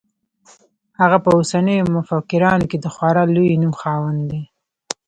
هغه 1.01 1.17
په 1.23 1.29
اوسنیو 1.37 1.91
مفکرانو 1.95 2.65
کې 2.69 2.77
د 2.81 2.85
خورا 2.95 3.23
لوی 3.35 3.59
نوم 3.61 3.73
خاوند 3.79 4.21
دی. 4.31 4.41